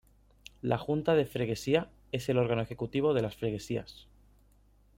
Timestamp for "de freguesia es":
1.13-2.27